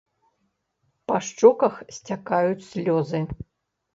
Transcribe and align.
Па 1.09 1.17
шчоках 1.27 1.75
сцякаюць 1.97 2.67
слёзы. 2.71 3.21